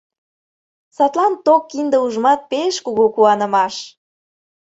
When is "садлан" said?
0.95-1.33